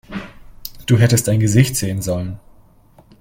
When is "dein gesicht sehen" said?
1.27-2.01